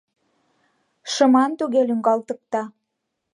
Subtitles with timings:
[1.13, 2.63] Шыман туге лӱҥгалтыкта...